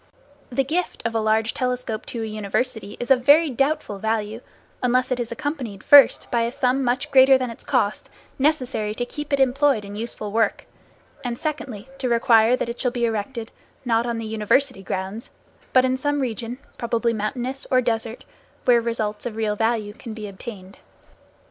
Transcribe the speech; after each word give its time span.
The 0.51 0.63
gift 0.63 1.05
of 1.05 1.13
a 1.13 1.19
large 1.19 1.53
telescope 1.53 2.07
to 2.07 2.23
a 2.23 2.25
university 2.25 2.97
is 2.99 3.11
of 3.11 3.23
very 3.23 3.51
doubtful 3.51 3.99
value, 3.99 4.41
unless 4.81 5.11
it 5.11 5.19
is 5.19 5.31
accompanied, 5.31 5.83
first, 5.83 6.31
by 6.31 6.41
a 6.41 6.51
sum 6.51 6.83
much 6.83 7.11
greater 7.11 7.37
than 7.37 7.51
its 7.51 7.63
cost, 7.63 8.09
necessary 8.39 8.95
to 8.95 9.05
keep 9.05 9.31
it 9.31 9.39
employed 9.39 9.85
in 9.85 9.95
useful 9.95 10.31
work, 10.31 10.65
and 11.23 11.37
secondly, 11.37 11.87
to 11.99 12.09
require 12.09 12.55
that 12.55 12.67
it 12.67 12.79
shall 12.79 12.89
be 12.89 13.05
erected, 13.05 13.51
not 13.85 14.07
on 14.07 14.17
the 14.17 14.25
university 14.25 14.81
grounds, 14.81 15.29
but 15.71 15.85
in 15.85 15.97
some 15.97 16.19
region, 16.19 16.57
probably 16.79 17.13
mountainous 17.13 17.67
or 17.69 17.79
desert, 17.79 18.25
where 18.65 18.81
results 18.81 19.27
of 19.27 19.35
real 19.35 19.55
value 19.55 19.93
can 19.93 20.15
be 20.15 20.27
obtained. 20.27 20.79